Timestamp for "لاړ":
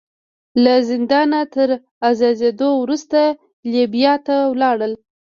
4.61-4.77